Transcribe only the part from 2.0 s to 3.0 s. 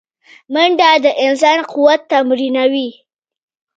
تمرینوي